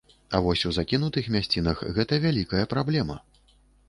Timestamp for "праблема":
2.73-3.19